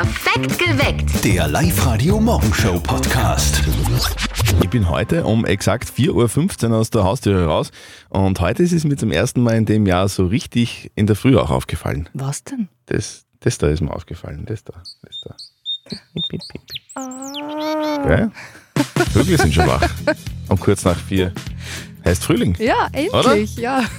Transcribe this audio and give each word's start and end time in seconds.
Perfekt 0.00 0.58
geweckt. 0.58 1.24
Der 1.26 1.46
Live-Radio-Morgenshow-Podcast. 1.46 3.62
Ich 4.62 4.70
bin 4.70 4.88
heute 4.88 5.26
um 5.26 5.44
exakt 5.44 5.90
4.15 5.90 6.70
Uhr 6.70 6.78
aus 6.78 6.88
der 6.88 7.04
Haustür 7.04 7.44
raus 7.44 7.70
und 8.08 8.40
heute 8.40 8.62
ist 8.62 8.72
es 8.72 8.84
mir 8.84 8.96
zum 8.96 9.12
ersten 9.12 9.42
Mal 9.42 9.56
in 9.56 9.66
dem 9.66 9.84
Jahr 9.84 10.08
so 10.08 10.24
richtig 10.24 10.90
in 10.94 11.06
der 11.06 11.16
Früh 11.16 11.36
auch 11.36 11.50
aufgefallen. 11.50 12.08
Was 12.14 12.44
denn? 12.44 12.70
Das, 12.86 13.26
das 13.40 13.58
da 13.58 13.68
ist 13.68 13.82
mir 13.82 13.92
aufgefallen, 13.92 14.46
das 14.46 14.64
da, 14.64 14.82
das 15.02 15.20
da. 15.22 15.36
Gell? 18.06 18.30
Vögel 19.12 19.36
sind 19.36 19.52
schon 19.52 19.66
wach. 19.66 19.86
Um 20.48 20.58
kurz 20.58 20.82
nach 20.82 20.96
vier. 20.96 21.34
Heißt 22.04 22.24
Frühling. 22.24 22.56
Ja, 22.58 22.88
endlich, 22.92 23.56
ja. 23.56 23.84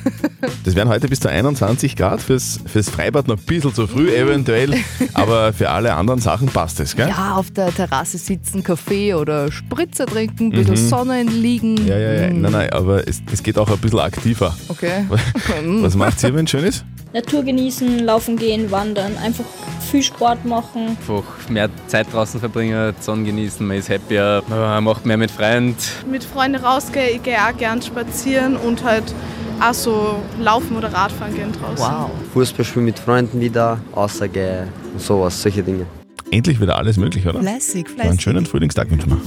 Das 0.63 0.75
wären 0.75 0.89
heute 0.89 1.07
bis 1.07 1.19
zu 1.19 1.29
21 1.29 1.95
Grad. 1.95 2.21
Fürs, 2.21 2.59
fürs 2.65 2.89
Freibad 2.89 3.27
noch 3.27 3.37
ein 3.37 3.43
bisschen 3.45 3.73
zu 3.73 3.85
früh 3.85 4.11
eventuell, 4.13 4.73
aber 5.13 5.53
für 5.53 5.69
alle 5.69 5.93
anderen 5.93 6.19
Sachen 6.19 6.47
passt 6.47 6.79
es, 6.79 6.95
gell? 6.95 7.09
Ja, 7.09 7.35
auf 7.35 7.51
der 7.51 7.73
Terrasse 7.73 8.17
sitzen, 8.17 8.63
Kaffee 8.63 9.13
oder 9.13 9.51
Spritzer 9.51 10.07
trinken, 10.07 10.45
ein 10.45 10.51
bisschen 10.51 10.77
Sonne 10.77 11.23
liegen. 11.23 11.85
Ja, 11.87 11.97
ja, 11.97 12.13
ja. 12.13 12.29
Nein, 12.29 12.51
nein, 12.51 12.69
aber 12.73 13.07
es, 13.07 13.21
es 13.31 13.43
geht 13.43 13.57
auch 13.57 13.69
ein 13.69 13.77
bisschen 13.77 13.99
aktiver. 13.99 14.55
Okay. 14.67 15.05
Was 15.65 15.95
macht 15.95 16.23
ihr, 16.23 16.33
wenn 16.33 16.45
es 16.45 16.51
schön 16.51 16.63
ist? 16.63 16.85
Natur 17.13 17.43
genießen, 17.43 17.99
laufen 17.99 18.37
gehen, 18.37 18.71
wandern, 18.71 19.17
einfach 19.17 19.43
viel 19.91 20.01
Sport 20.01 20.45
machen. 20.45 20.97
einfach 21.01 21.23
mehr 21.49 21.69
Zeit 21.87 22.07
draußen 22.11 22.39
verbringen, 22.39 22.93
Sonne 23.01 23.25
genießen, 23.25 23.67
man 23.67 23.77
ist 23.77 23.89
happier, 23.89 24.41
man 24.47 24.83
macht 24.83 25.05
mehr 25.05 25.17
mit 25.17 25.29
Freunden. 25.29 25.75
mit 26.09 26.23
Freunden 26.23 26.63
rausgehe, 26.63 27.09
ich 27.09 27.23
gehe 27.23 27.37
auch 27.37 27.55
gern 27.57 27.81
spazieren 27.91 28.55
und 28.57 28.83
halt 28.83 29.13
auch 29.61 29.73
so 29.73 30.15
laufen 30.39 30.77
oder 30.77 30.91
Radfahren 30.91 31.35
gehen 31.35 31.51
draußen. 31.51 31.77
Wow. 31.77 32.09
Fußball 32.33 32.65
spielen 32.65 32.85
mit 32.85 32.97
Freunden 32.99 33.39
wieder, 33.39 33.77
außergehen 33.93 34.67
und 34.93 35.01
sowas, 35.01 35.41
solche 35.41 35.61
Dinge. 35.61 35.85
Endlich 36.31 36.61
wieder 36.61 36.77
alles 36.77 36.95
möglich, 36.95 37.27
oder? 37.27 37.41
Fleißig, 37.41 37.85
Einen 37.87 37.95
fleißig. 37.95 38.21
schönen 38.21 38.45
Frühlingstag 38.45 38.89
wünschen 38.89 39.11
wir. 39.11 39.19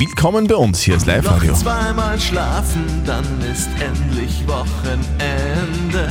Willkommen 0.00 0.48
bei 0.48 0.56
uns, 0.56 0.80
hier 0.80 0.96
ist 0.96 1.06
Live-Radio. 1.06 1.54
Zweimal 1.54 2.18
schlafen, 2.18 2.84
dann 3.06 3.24
ist 3.50 3.68
endlich 3.80 4.42
Wochenende. 4.48 6.08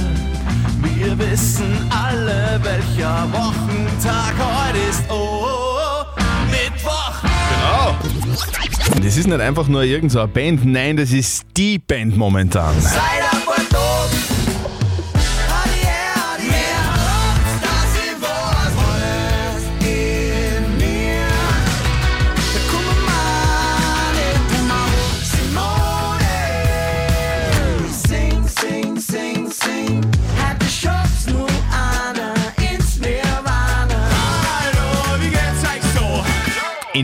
Wir 0.82 1.20
wissen 1.20 1.78
alle, 1.90 2.60
welcher 2.64 3.28
Wochentag 3.34 4.34
heute 4.40 4.80
ist. 4.90 5.04
Oh, 5.10 5.14
oh, 5.14 5.46
oh. 5.46 5.61
Es 9.06 9.18
ist 9.18 9.28
nicht 9.28 9.40
einfach 9.40 9.68
nur 9.68 9.84
irgendeine 9.84 10.28
Band, 10.28 10.66
nein, 10.66 10.98
das 10.98 11.12
ist 11.12 11.44
die 11.58 11.80
Band 11.80 12.18
momentan. 12.18 12.80
Seid 12.80 13.21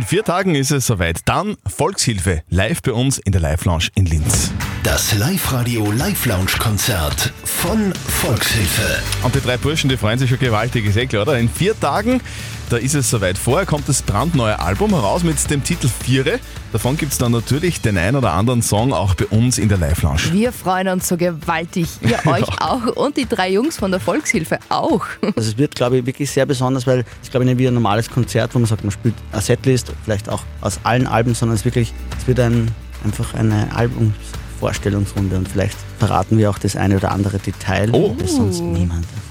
vier 0.08 0.23
Tagen 0.23 0.55
ist 0.55 0.72
es 0.72 0.88
soweit. 0.88 1.19
Dann 1.25 1.58
Volkshilfe, 1.67 2.41
live 2.50 2.81
bei 2.81 2.94
uns 2.94 3.17
in 3.17 3.33
der 3.33 3.41
Live-Lounge 3.41 3.89
in 3.95 4.05
Linz. 4.05 4.52
Das 4.83 5.13
Live-Radio 5.13 5.91
Live-Lounge-Konzert 5.91 7.33
von 7.44 7.94
Volkshilfe. 7.94 9.03
Und 9.23 9.35
die 9.35 9.41
drei 9.41 9.58
Burschen, 9.58 9.89
die 9.89 9.97
freuen 9.97 10.17
sich 10.17 10.30
schon 10.30 10.39
gewaltig, 10.39 10.85
ist 10.85 10.95
eh 10.95 11.08
klar, 11.08 11.23
oder? 11.23 11.38
In 11.38 11.50
vier 11.50 11.78
Tagen, 11.78 12.22
da 12.70 12.78
ist 12.78 12.96
es 12.96 13.10
soweit. 13.10 13.38
Vorher 13.38 13.66
kommt 13.66 13.88
das 13.88 14.02
brandneue 14.02 14.60
Album 14.60 14.90
heraus 14.92 15.23
mit 15.23 15.50
dem 15.50 15.64
Titel 15.64 15.88
Viere. 15.88 16.40
Davon 16.74 16.98
gibt 16.98 17.14
es 17.14 17.18
dann 17.18 17.32
natürlich 17.32 17.80
den 17.82 17.98
ein 17.98 18.16
oder 18.16 18.34
anderen 18.34 18.62
Song 18.62 18.92
auch 18.94 19.16
bei 19.16 19.26
uns 19.28 19.58
in 19.58 19.69
der 19.69 19.78
Live-Lounge. 19.78 20.34
Wir 20.34 20.52
freuen 20.52 20.90
uns 20.90 21.08
so 21.08 21.16
gewaltig. 21.16 21.88
Ihr 22.02 22.19
euch 22.31 22.62
auch 22.62 22.86
und 22.96 23.16
die 23.18 23.25
drei 23.28 23.52
Jungs 23.52 23.78
von 23.78 23.91
der 23.91 24.00
Volkshilfe 24.02 24.59
auch. 24.69 25.06
Also 25.36 25.52
es 25.52 25.58
wird, 25.58 25.75
glaube 25.75 25.97
ich, 26.00 26.06
wirklich 26.06 26.30
sehr 26.30 26.46
besonders, 26.46 26.86
weil 26.86 27.06
es, 27.24 27.30
glaube 27.31 27.46
ich, 27.46 27.50
nicht 27.52 27.58
wie 27.59 27.68
ein 27.68 27.74
normales 27.74 28.09
Konzert, 28.09 28.53
wo 28.53 28.59
man 28.59 28.68
sagt, 28.68 28.84
man 28.84 28.91
spielt 28.91 29.16
eine 29.31 29.41
Setlist, 29.41 29.94
vielleicht 30.03 30.28
auch 30.30 30.41
aus 30.62 30.80
allen 30.84 31.08
Alben, 31.08 31.34
sondern 31.36 31.56
es 31.56 31.64
wirklich, 31.64 31.94
es 32.20 32.28
wird 32.28 32.40
ein, 32.41 32.70
einfach 33.06 33.34
eine 33.34 33.74
Albumvorstellungsrunde 33.74 35.38
und 35.38 35.47
vielleicht 35.47 35.78
verraten 36.00 36.38
wir 36.38 36.50
auch 36.50 36.58
das 36.59 36.75
eine 36.75 36.97
oder 36.97 37.12
andere 37.12 37.40
Detail, 37.40 37.90
Oh. 37.94 38.16
das 38.20 38.36
sonst 38.36 38.59
niemand 38.62 39.06
erfahren 39.06 39.06
wird. 39.16 39.27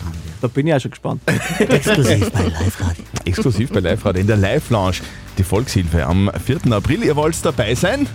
Da 0.46 0.52
bin 0.52 0.68
ich 0.68 0.74
auch 0.74 0.80
schon 0.80 0.92
gespannt. 0.92 1.22
Exklusiv 1.58 2.30
bei 2.30 2.42
Live 2.44 2.80
Radio. 2.80 3.04
Exklusiv 3.24 3.72
bei 3.72 3.80
Live-Radio 3.80 4.20
in 4.20 4.26
der 4.28 4.36
Live-Lounge. 4.36 4.98
Die 5.38 5.42
Volkshilfe 5.42 6.06
am 6.06 6.30
4. 6.44 6.72
April. 6.72 7.02
Ihr 7.02 7.16
wollt 7.16 7.44
dabei 7.44 7.74
sein? 7.74 8.06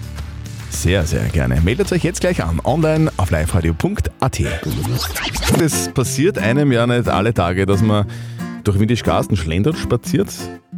Sehr, 0.70 1.06
sehr 1.06 1.26
gerne. 1.26 1.60
Meldet 1.60 1.92
euch 1.92 2.06
jetzt 2.06 2.22
gleich 2.22 2.42
an, 2.42 2.62
online 2.64 3.12
auf 3.18 3.32
liveradio.at. 3.32 4.40
Es 5.62 5.90
passiert 5.94 6.38
einem 6.38 6.72
ja 6.72 6.88
nicht 6.88 7.10
alle 7.10 7.34
Tage, 7.34 7.66
dass 7.66 7.82
man 7.82 8.06
durch 8.64 8.80
Windischgarsten 8.80 9.38
schlendert, 9.38 9.78
spaziert 9.78 10.30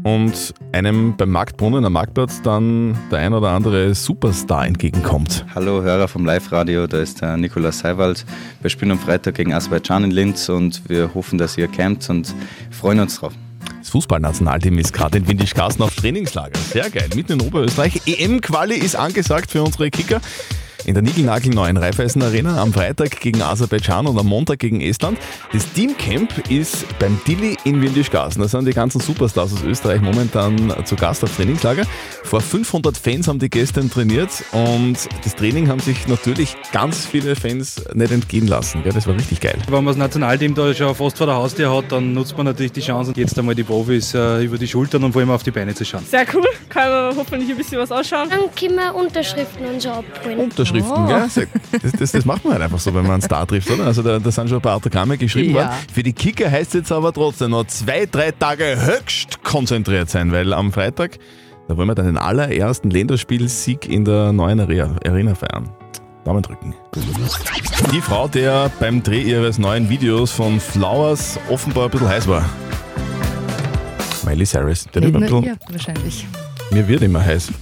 und 0.04 0.54
einem 0.72 1.16
beim 1.18 1.30
Marktbrunnen 1.30 1.86
am 1.86 1.94
Marktplatz 1.94 2.42
dann 2.42 2.98
der 3.12 3.20
ein 3.20 3.34
oder 3.34 3.50
andere 3.50 3.94
Superstar 3.96 4.66
entgegenkommt. 4.66 5.46
Hallo 5.54 5.82
Hörer 5.82 6.08
vom 6.08 6.26
Live-Radio, 6.26 6.88
da 6.88 7.00
ist 7.00 7.22
der 7.22 7.38
Nikolaus 7.38 7.80
Seiwald. 7.80 8.26
Wir 8.62 8.70
spielen 8.70 8.92
am 8.92 9.00
Freitag 9.00 9.36
gegen 9.36 9.54
Aserbaidschan 9.54 10.06
in 10.06 10.12
Linz 10.12 10.50
und 10.50 10.88
wir 10.90 11.14
hoffen, 11.14 11.38
dass 11.38 11.58
ihr 11.58 11.68
campt 11.68 12.10
und 12.10 12.34
freuen 12.72 13.00
uns 13.00 13.20
drauf. 13.20 13.34
Das 13.80 13.90
Fußballnationalteam 13.90 14.78
ist 14.80 14.94
gerade 14.94 15.18
in 15.18 15.28
Windischgarsten 15.28 15.84
auf 15.84 15.96
Trainingslager. 15.96 16.58
Sehr 16.60 16.90
geil, 16.90 17.10
mitten 17.16 17.34
in 17.34 17.42
Oberösterreich. 17.42 18.02
EM-Quali 18.06 18.76
ist 18.76 18.96
angesagt 18.96 19.52
für 19.52 19.64
unsere 19.64 19.90
Kicker. 19.90 20.22
In 20.86 20.96
der 20.96 21.04
Nigelnagel-neuen 21.04 21.78
Raiffeisen 21.78 22.22
Arena 22.22 22.62
am 22.62 22.74
Freitag 22.74 23.22
gegen 23.22 23.42
Aserbaidschan 23.42 24.06
und 24.06 24.20
am 24.20 24.28
Montag 24.28 24.60
gegen 24.60 24.82
Estland. 24.82 25.18
Das 25.54 25.72
Teamcamp 25.72 26.50
ist 26.50 26.86
beim 27.00 27.20
Dilly 27.26 27.58
in 27.64 27.82
Windischgarsten. 27.82 28.42
Da 28.42 28.50
sind 28.50 28.66
die 28.66 28.74
ganzen 28.74 29.00
Superstars 29.00 29.54
aus 29.54 29.64
Österreich 29.64 30.02
momentan 30.02 30.74
zu 30.84 30.98
Gast 30.98 31.24
auf 31.24 31.34
Trainingslager. 31.38 31.86
Vor 32.24 32.42
500 32.42 32.98
Fans 32.98 33.30
haben 33.30 33.40
die 33.40 33.50
gestern 33.50 33.90
trainiert 33.90 34.44
und 34.52 34.98
das 35.24 35.36
Training 35.36 35.70
haben 35.70 35.80
sich 35.80 36.06
natürlich 36.10 36.58
ganz 36.74 37.06
viele 37.06 37.38
Fans 37.38 37.82
nicht 37.94 38.12
entgehen 38.12 38.48
lassen. 38.48 38.84
Gell? 38.84 38.92
Das 38.92 39.08
war 39.08 39.16
richtig 39.16 39.40
geil. 39.40 39.58
Wenn 39.68 39.76
man 39.76 39.86
das 39.86 39.98
Nationalteam 39.98 40.54
da 40.54 40.74
schon 40.74 40.94
fast 40.96 41.18
vor 41.18 41.28
der 41.28 41.36
Haustür 41.36 41.74
hat, 41.74 41.94
dann 41.94 42.14
nutzt 42.14 42.36
man 42.36 42.46
natürlich 42.46 42.74
die 42.74 42.82
Chance, 42.82 43.14
jetzt 43.16 43.40
einmal 43.40 43.56
die 43.56 43.64
Profis 43.64 44.14
äh, 44.14 44.44
über 44.44 44.58
die 44.58 44.68
Schultern 44.68 45.06
und 45.06 45.14
vor 45.14 45.22
allem 45.22 45.32
auf 45.32 45.44
die 45.44 45.52
Beine 45.52 45.74
zu 45.74 45.86
schauen. 45.86 46.04
Sehr 46.06 46.26
cool, 46.34 46.44
kann 46.68 46.90
man 46.90 47.16
hoffentlich 47.16 47.50
ein 47.50 47.58
bisschen 47.58 47.80
was 47.80 47.90
ausschauen. 47.90 48.30
Dann 48.30 48.54
können 48.54 48.76
wir 48.76 48.94
Unterschriften 48.94 49.66
und 49.66 49.82
so 49.82 49.90
abholen. 49.90 50.40
Unterschriften, 50.40 50.73
Oh. 50.82 51.06
gell? 51.08 51.48
Das, 51.82 51.92
das, 51.94 52.12
das 52.12 52.26
macht 52.26 52.44
man 52.44 52.54
halt 52.54 52.64
einfach 52.64 52.80
so, 52.80 52.94
wenn 52.94 53.04
man 53.04 53.12
einen 53.14 53.22
Star 53.22 53.46
trifft, 53.46 53.70
oder? 53.72 53.86
Also 53.86 54.02
da, 54.02 54.20
da 54.20 54.32
sind 54.32 54.48
schon 54.50 54.58
ein 54.60 54.62
paar 54.62 54.76
Autogramme 54.76 55.18
geschrieben 55.18 55.56
Ja. 55.56 55.64
worden. 55.66 55.70
Für 55.94 56.04
die 56.04 56.14
Kicker 56.14 56.50
heißt 56.50 56.70
es 56.70 56.74
jetzt 56.74 56.92
aber 56.92 57.12
trotzdem 57.14 57.52
noch 57.52 57.66
zwei, 57.68 58.06
drei 58.06 58.32
Tage 58.32 58.78
höchst 58.80 59.44
konzentriert 59.44 60.10
sein, 60.10 60.32
weil 60.32 60.54
am 60.54 60.72
Freitag, 60.72 61.18
da 61.68 61.78
wollen 61.78 61.88
wir 61.88 61.96
dann 61.96 62.06
den 62.08 62.18
allerersten 62.18 62.90
Länderspielsieg 62.90 63.88
in 63.90 64.06
der 64.06 64.32
neuen 64.34 64.60
Arena, 64.60 65.36
feiern. 65.36 65.70
Daumen 66.26 66.42
drücken. 66.42 66.74
Die 67.92 68.00
Frau, 68.00 68.30
der 68.30 68.72
beim 68.80 69.04
Dreh 69.04 69.22
ihres 69.24 69.58
neuen 69.58 69.90
Videos 69.90 70.32
von 70.32 70.60
Flowers 70.62 71.38
offenbar 71.50 71.86
ein 71.86 71.92
bisschen 71.92 72.08
heiß 72.08 72.28
war. 72.30 72.46
Miley 74.26 74.46
Cyrus. 74.46 74.86
Der 74.94 75.04
wird 75.04 75.16
Nicht 75.16 75.34
ein 75.34 75.42
bisschen, 75.42 75.60
wahrscheinlich. 75.70 76.26
mir 76.72 76.88
wird 76.88 77.02
immer 77.02 77.26
heiß. 77.26 77.50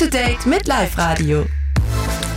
To 0.00 0.06
date 0.06 0.46
mit 0.46 0.66
Live 0.66 0.96
Radio. 0.96 1.44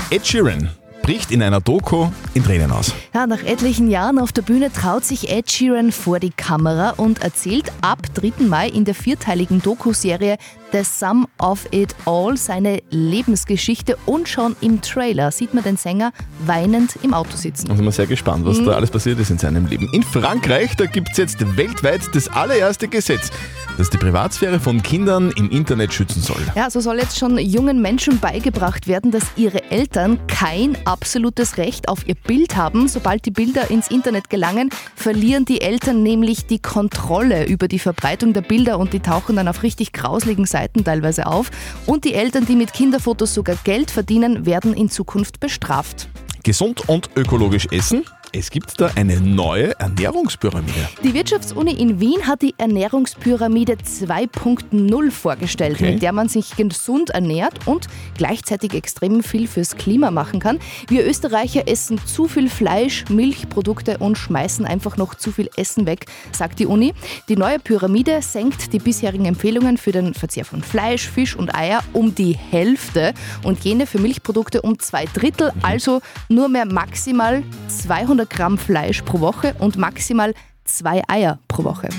Ed 0.09 0.27
Sheeran 0.27 0.69
bricht 1.01 1.31
in 1.31 1.41
einer 1.41 1.61
Doku 1.61 2.09
in 2.33 2.43
Tränen 2.43 2.73
aus. 2.73 2.93
Ja, 3.13 3.25
nach 3.25 3.41
etlichen 3.41 3.89
Jahren 3.89 4.19
auf 4.19 4.33
der 4.33 4.41
Bühne 4.41 4.69
traut 4.69 5.05
sich 5.05 5.29
Ed 5.29 5.49
Sheeran 5.49 5.93
vor 5.93 6.19
die 6.19 6.31
Kamera 6.31 6.89
und 6.97 7.21
erzählt 7.21 7.71
ab 7.81 7.99
3. 8.15 8.43
Mai 8.43 8.67
in 8.67 8.83
der 8.83 8.95
vierteiligen 8.95 9.61
Doku-Serie 9.61 10.35
The 10.73 10.83
Sum 10.83 11.27
of 11.37 11.67
It 11.69 11.95
All 12.05 12.35
seine 12.35 12.81
Lebensgeschichte 12.89 13.95
und 14.07 14.27
schon 14.27 14.55
im 14.59 14.81
Trailer 14.81 15.29
sieht 15.29 15.53
man 15.53 15.63
den 15.63 15.77
Sänger 15.77 16.11
weinend 16.47 16.97
im 17.03 17.13
Auto 17.13 17.37
sitzen. 17.37 17.67
Da 17.67 17.75
sind 17.75 17.85
wir 17.85 17.91
sehr 17.91 18.07
gespannt, 18.07 18.43
was 18.43 18.57
da 18.63 18.71
alles 18.71 18.89
passiert 18.89 19.19
ist 19.19 19.29
in 19.29 19.37
seinem 19.37 19.67
Leben. 19.67 19.87
In 19.93 20.01
Frankreich, 20.01 20.75
da 20.75 20.87
gibt 20.87 21.09
es 21.11 21.17
jetzt 21.17 21.57
weltweit 21.57 22.01
das 22.15 22.27
allererste 22.27 22.87
Gesetz, 22.87 23.29
das 23.77 23.91
die 23.91 23.99
Privatsphäre 23.99 24.59
von 24.59 24.81
Kindern 24.81 25.31
im 25.37 25.51
Internet 25.51 25.93
schützen 25.93 26.23
soll. 26.23 26.41
Ja, 26.55 26.71
so 26.71 26.79
soll 26.79 26.97
jetzt 26.97 27.19
schon 27.19 27.37
jungen 27.37 27.79
Menschen 27.79 28.19
beigebracht 28.19 28.87
werden, 28.87 29.11
dass 29.11 29.25
ihre 29.35 29.69
Eltern 29.69 30.25
kein 30.25 30.75
absolutes 30.85 31.57
Recht 31.57 31.87
auf 31.87 32.07
ihr 32.07 32.15
Bild 32.15 32.55
haben. 32.55 32.87
Sobald 32.87 33.25
die 33.25 33.31
Bilder 33.31 33.69
ins 33.69 33.91
Internet 33.91 34.31
gelangen, 34.31 34.71
verlieren 34.95 35.45
die 35.45 35.61
Eltern 35.61 36.01
nämlich 36.01 36.47
die 36.47 36.59
Kontrolle 36.59 37.45
über 37.45 37.67
die 37.67 37.79
Verbreitung 37.79 38.33
der 38.33 38.41
Bilder 38.41 38.79
und 38.79 38.93
die 38.93 39.01
tauchen 39.01 39.35
dann 39.35 39.47
auf 39.47 39.61
richtig 39.61 39.93
grausligen 39.93 40.45
Seiten 40.47 40.62
teilweise 40.83 41.27
auf. 41.27 41.51
Und 41.85 42.05
die 42.05 42.13
Eltern, 42.13 42.45
die 42.45 42.55
mit 42.55 42.73
Kinderfotos 42.73 43.33
sogar 43.33 43.55
Geld 43.63 43.91
verdienen, 43.91 44.45
werden 44.45 44.73
in 44.73 44.89
Zukunft 44.89 45.39
bestraft. 45.39 46.07
Gesund 46.43 46.87
und 46.89 47.09
ökologisch 47.15 47.67
essen, 47.71 48.05
Es 48.35 48.49
gibt 48.49 48.81
da 48.81 48.89
eine 48.95 49.21
neue 49.21 49.79
Ernährungspyramide. 49.79 50.89
Die 51.03 51.13
Wirtschaftsuni 51.13 51.73
in 51.73 51.99
Wien 51.99 52.25
hat 52.25 52.41
die 52.41 52.55
Ernährungspyramide 52.57 53.73
2.0 53.73 55.11
vorgestellt, 55.11 55.75
Okay. 55.75 55.91
mit 55.93 56.01
der 56.01 56.13
man 56.13 56.29
sich 56.29 56.55
gesund 56.55 57.11
ernährt 57.11 57.67
und 57.67 57.87
gleichzeitig 58.17 58.73
extrem 58.73 59.21
viel 59.21 59.47
fürs 59.47 59.77
Klima 59.77 60.09
machen 60.09 60.39
kann. 60.39 60.57
Wir 60.87 61.05
Österreicher 61.05 61.67
essen 61.67 61.99
zu 62.07 62.27
viel 62.27 62.49
Fleisch, 62.49 63.05
Milchprodukte 63.07 63.99
und 63.99 64.17
schmeißen 64.17 64.65
einfach 64.65 64.97
noch 64.97 65.13
zu 65.13 65.31
viel 65.31 65.51
Essen 65.55 65.85
weg, 65.85 66.07
sagt 66.31 66.57
die 66.57 66.65
Uni. 66.65 66.95
Die 67.29 67.35
neue 67.37 67.59
Pyramide 67.59 68.19
senkt 68.23 68.73
die 68.73 68.79
bisherigen 68.79 69.25
Empfehlungen 69.25 69.77
für 69.77 69.91
den 69.91 70.15
Verzehr 70.15 70.45
von 70.45 70.63
Fleisch, 70.63 71.07
Fisch 71.07 71.35
und 71.35 71.53
Eier 71.53 71.83
um 71.93 72.15
die 72.15 72.33
Hälfte 72.35 73.13
und 73.43 73.63
jene 73.63 73.85
für 73.85 73.99
Milchprodukte 73.99 74.63
um 74.63 74.79
zwei 74.79 75.05
Drittel, 75.05 75.51
also 75.61 76.01
nur 76.29 76.49
mehr 76.49 76.65
maximal 76.65 77.43
200 77.67 78.22
Gramm 78.25 78.57
Fleisch 78.57 79.01
pro 79.01 79.19
Woche 79.19 79.55
und 79.59 79.77
maximal 79.77 80.33
zwei 80.65 81.01
Eier 81.07 81.39
pro 81.47 81.63
Woche. 81.63 81.89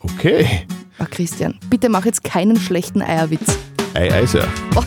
Okay. 0.00 0.46
Ah, 0.98 1.06
Christian, 1.10 1.58
bitte 1.70 1.88
mach 1.88 2.04
jetzt 2.04 2.24
keinen 2.24 2.58
schlechten 2.58 3.02
Eierwitz. 3.02 3.56
Ei, 3.94 4.12
ei, 4.12 4.26
Sir. 4.26 4.46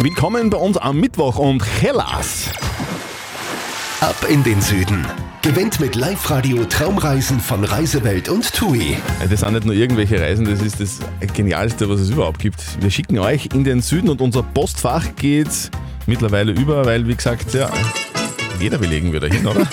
Willkommen 0.00 0.50
bei 0.50 0.58
uns 0.58 0.76
am 0.76 0.98
Mittwoch 0.98 1.38
und 1.38 1.62
Hellas. 1.80 2.50
Ab 4.00 4.16
in 4.28 4.42
den 4.42 4.60
Süden. 4.60 5.06
Gewinnt 5.42 5.78
mit 5.78 5.94
Live-Radio 5.94 6.64
Traumreisen 6.64 7.38
von 7.38 7.64
Reisewelt 7.64 8.30
und 8.30 8.50
TUI. 8.52 8.96
Das 9.28 9.40
sind 9.40 9.52
nicht 9.52 9.66
nur 9.66 9.74
irgendwelche 9.74 10.18
Reisen, 10.18 10.46
das 10.46 10.62
ist 10.62 10.80
das 10.80 11.00
Genialste, 11.34 11.88
was 11.88 12.00
es 12.00 12.10
überhaupt 12.10 12.38
gibt. 12.38 12.82
Wir 12.82 12.90
schicken 12.90 13.18
euch 13.18 13.50
in 13.52 13.62
den 13.62 13.82
Süden 13.82 14.08
und 14.08 14.22
unser 14.22 14.42
Postfach 14.42 15.14
geht 15.16 15.70
mittlerweile 16.06 16.52
über, 16.52 16.86
weil, 16.86 17.06
wie 17.06 17.14
gesagt, 17.14 17.52
ja, 17.52 17.70
jeder 18.60 18.80
will 18.80 18.88
legen 18.88 19.12
wieder 19.12 19.28
hin, 19.28 19.46
oder? 19.46 19.60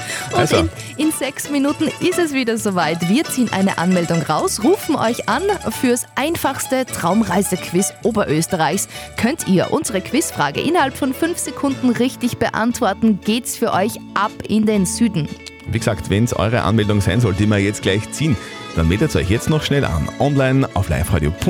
Und 0.32 0.38
Also. 0.38 0.56
in, 0.56 0.68
in 0.96 1.12
sechs 1.12 1.50
Minuten 1.50 1.88
ist 2.00 2.18
es 2.18 2.32
wieder 2.32 2.58
soweit. 2.58 3.08
Wir 3.08 3.24
ziehen 3.24 3.48
eine 3.52 3.78
Anmeldung 3.78 4.22
raus, 4.22 4.62
rufen 4.62 4.96
euch 4.96 5.28
an 5.28 5.42
fürs 5.80 6.06
einfachste 6.16 6.86
Traumreisequiz 6.86 7.92
Oberösterreichs. 8.02 8.88
Könnt 9.16 9.46
ihr 9.48 9.72
unsere 9.72 10.00
Quizfrage 10.00 10.60
innerhalb 10.60 10.96
von 10.96 11.14
fünf 11.14 11.38
Sekunden 11.38 11.90
richtig 11.90 12.38
beantworten, 12.38 13.20
geht's 13.24 13.56
für 13.56 13.72
euch 13.72 13.92
ab 14.14 14.32
in 14.48 14.66
den 14.66 14.86
Süden. 14.86 15.28
Wie 15.66 15.78
gesagt, 15.78 16.10
wenn 16.10 16.24
es 16.24 16.34
eure 16.34 16.62
Anmeldung 16.62 17.00
sein 17.00 17.20
soll, 17.20 17.32
die 17.32 17.46
wir 17.46 17.58
jetzt 17.58 17.80
gleich 17.82 18.10
ziehen, 18.12 18.36
dann 18.76 18.88
meldet 18.88 19.14
euch 19.16 19.30
jetzt 19.30 19.48
noch 19.48 19.62
schnell 19.62 19.84
an. 19.84 20.08
Online 20.18 20.68
auf 20.74 20.88
liveradio.at. 20.88 21.42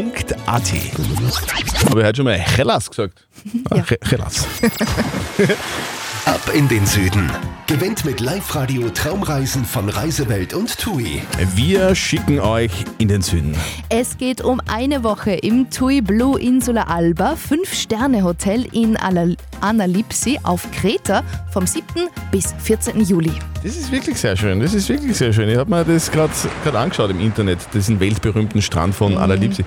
Habe 0.47 2.01
ich 2.01 2.07
heute 2.07 2.17
schon 2.17 2.25
mal 2.25 2.39
Hellas 2.39 2.89
gesagt? 2.91 3.27
Ah, 3.71 3.77
He- 3.89 3.97
Hellas. 4.09 4.47
Ab 6.27 6.41
in 6.55 6.69
den 6.69 6.87
Süden. 6.87 7.31
Gewinnt 7.67 8.07
mit 8.07 8.21
Live-Radio 8.21 8.89
Traumreisen 8.89 9.63
von 9.65 9.91
Reisewelt 9.91 10.55
und 10.55 10.79
TUI. 10.79 11.23
Wir 11.55 11.95
schicken 11.95 12.41
euch 12.41 12.71
in 12.97 13.09
den 13.09 13.21
Süden. 13.21 13.55
Es 13.91 14.17
geht 14.17 14.41
um 14.41 14.61
eine 14.67 15.05
Woche 15.05 15.33
im 15.33 15.69
TUI 15.69 16.01
Blue 16.01 16.41
Insula 16.41 16.85
Alba, 16.85 17.35
5-Sterne-Hotel 17.35 18.67
in 18.73 18.97
Analipsi 19.61 20.41
auf 20.45 20.67
Kreta 20.73 21.23
vom 21.53 21.67
7. 21.67 21.85
bis 22.31 22.55
14. 22.59 23.03
Juli. 23.03 23.33
Das 23.63 23.77
ist 23.77 23.93
wirklich 23.93 24.17
sehr 24.17 24.37
schön. 24.37 24.61
Das 24.61 24.73
ist 24.73 24.89
wirklich 24.89 25.17
sehr 25.17 25.33
schön. 25.33 25.49
Ich 25.51 25.59
habe 25.59 25.69
mir 25.69 25.85
das 25.85 26.11
gerade 26.11 26.33
angeschaut 26.79 27.11
im 27.11 27.21
Internet, 27.21 27.59
diesen 27.75 28.01
weltberühmten 28.01 28.63
Strand 28.63 28.95
von 28.95 29.19
Alalipsi. 29.19 29.65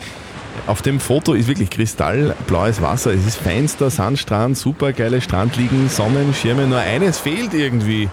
Auf 0.68 0.82
dem 0.82 1.00
Foto 1.00 1.34
ist 1.34 1.48
wirklich 1.48 1.70
kristallblaues 1.70 2.82
Wasser. 2.82 3.14
Es 3.14 3.26
ist 3.26 3.38
feinster 3.38 3.90
Sandstrand, 3.90 4.58
super 4.58 4.92
geile 4.92 5.22
Strandliegen, 5.22 5.88
Sonnenschirme. 5.88 6.68
Nur 6.68 6.80
eines 6.80 7.20
fehlt 7.20 7.54
irgendwie. 7.54 8.10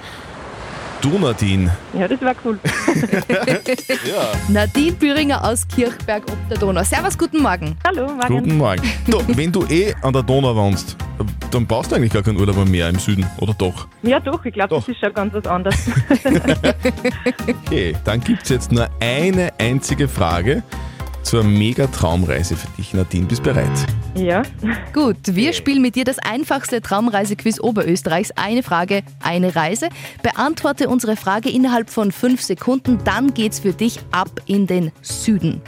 Du, 1.00 1.18
Nadine. 1.18 1.76
Ja, 1.98 2.06
das 2.06 2.20
wäre 2.20 2.36
cool. 2.44 2.60
Ja. 4.06 4.32
Nadine 4.48 4.92
Büringer 4.92 5.42
aus 5.42 5.66
Kirchberg 5.66 6.22
ob 6.30 6.48
der 6.48 6.56
Donau. 6.58 6.84
Servus, 6.84 7.18
guten 7.18 7.42
Morgen. 7.42 7.76
Hallo, 7.84 8.06
Guten 8.28 8.56
Morgen. 8.56 8.82
Du, 9.08 9.20
wenn 9.36 9.50
du 9.50 9.64
eh 9.66 9.92
an 10.02 10.12
der 10.12 10.22
Donau 10.22 10.54
wohnst, 10.54 10.96
dann 11.50 11.66
brauchst 11.66 11.90
du 11.90 11.96
eigentlich 11.96 12.12
gar 12.12 12.22
keinen 12.22 12.38
Urlaub 12.38 12.56
am 12.56 12.70
Meer 12.70 12.88
im 12.88 13.00
Süden, 13.00 13.26
oder 13.38 13.54
doch? 13.54 13.88
Ja, 14.02 14.20
doch, 14.20 14.44
ich 14.44 14.54
glaube, 14.54 14.76
das 14.76 14.88
ist 14.88 15.00
schon 15.00 15.12
ganz 15.12 15.34
was 15.34 15.46
anderes. 15.46 15.90
Okay, 17.66 17.96
dann 18.04 18.20
gibt 18.20 18.44
es 18.44 18.48
jetzt 18.50 18.70
nur 18.70 18.88
eine 19.00 19.52
einzige 19.58 20.06
Frage 20.06 20.62
zur 21.24 21.42
Mega-Traumreise 21.42 22.56
für 22.56 22.68
dich, 22.76 22.94
Nadine. 22.94 23.26
Bist 23.26 23.42
bereit? 23.42 23.70
ja. 24.14 24.42
Gut, 24.92 25.16
wir 25.24 25.52
spielen 25.52 25.82
mit 25.82 25.96
dir 25.96 26.04
das 26.04 26.18
einfachste 26.18 26.80
Traumreisequiz 26.80 27.60
Oberösterreichs. 27.60 28.30
Eine 28.36 28.62
Frage, 28.62 29.02
eine 29.20 29.56
Reise. 29.56 29.88
Beantworte 30.22 30.88
unsere 30.88 31.16
Frage 31.16 31.50
innerhalb 31.50 31.90
von 31.90 32.12
fünf 32.12 32.42
Sekunden, 32.42 32.98
dann 33.04 33.34
geht's 33.34 33.60
für 33.60 33.72
dich 33.72 33.98
ab 34.12 34.40
in 34.46 34.66
den 34.66 34.92
Süden. 35.02 35.60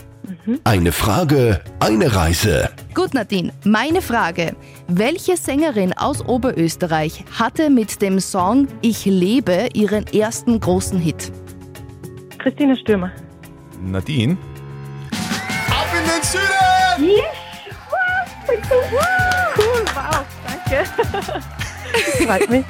Eine 0.64 0.92
Frage, 0.92 1.60
eine 1.80 2.14
Reise. 2.14 2.70
Gut, 2.94 3.14
Nadine, 3.14 3.52
meine 3.64 4.02
Frage. 4.02 4.56
Welche 4.88 5.36
Sängerin 5.36 5.92
aus 5.92 6.24
Oberösterreich 6.24 7.24
hatte 7.38 7.70
mit 7.70 8.02
dem 8.02 8.18
Song 8.20 8.66
Ich 8.80 9.04
lebe 9.04 9.68
ihren 9.74 10.06
ersten 10.08 10.58
großen 10.58 10.98
Hit? 10.98 11.30
Christine 12.38 12.76
Stürmer. 12.76 13.10
Nadine? 13.80 14.36
Ab 16.96 17.02
in 17.02 17.08
den 17.08 17.16
Süden! 17.16 17.16
Yes! 17.16 17.46
Cool, 19.56 19.84
wow, 19.94 20.24
danke. 20.46 20.78
Freut 22.24 22.50
mich. 22.50 22.64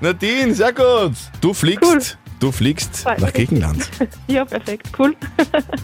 Nadine, 0.00 0.54
sehr 0.54 0.72
gut. 0.72 1.14
Du 1.40 1.54
fliegst, 1.54 2.18
du 2.40 2.52
fliegst 2.52 2.98
Freut 2.98 3.18
nach 3.18 3.26
mich. 3.26 3.34
Griechenland. 3.34 3.88
Ja, 4.28 4.44
perfekt, 4.44 4.88
cool. 4.98 5.14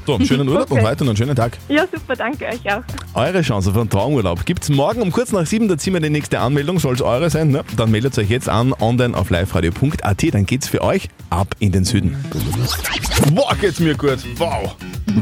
So, 0.06 0.14
einen 0.16 0.26
schönen 0.26 0.48
Urlaub 0.48 0.70
und 0.70 0.78
Okay. 0.78 0.86
heute 0.86 1.04
noch 1.04 1.10
einen 1.10 1.16
schönen 1.16 1.34
Tag. 1.34 1.56
Ja, 1.68 1.86
super, 1.90 2.14
danke 2.14 2.44
euch 2.46 2.60
auch. 2.72 2.82
Eure 3.14 3.40
Chance 3.42 3.72
für 3.72 3.80
einen 3.80 3.88
Traumurlaub 3.88 4.44
gibt's 4.44 4.68
morgen 4.68 5.00
um 5.02 5.10
kurz 5.12 5.32
nach 5.32 5.46
sieben. 5.46 5.66
Da 5.68 5.78
ziehen 5.78 5.94
wir 5.94 6.00
die 6.00 6.10
nächste 6.10 6.40
Anmeldung. 6.40 6.78
Soll 6.78 6.94
es 6.94 7.00
eure 7.02 7.30
sein? 7.30 7.48
Ne? 7.48 7.64
Dann 7.76 7.90
meldet 7.90 8.16
euch 8.18 8.28
jetzt 8.28 8.48
an 8.48 8.74
online 8.80 9.16
auf 9.16 9.30
liveradio.at. 9.30 10.34
Dann 10.34 10.44
geht's 10.46 10.68
für 10.68 10.82
euch 10.82 11.08
ab 11.30 11.54
in 11.58 11.72
den 11.72 11.84
Süden. 11.84 12.22
Wow, 13.32 13.54
geht's 13.60 13.80
mir 13.80 13.94
gut. 13.96 14.18
Wow. 14.36 14.76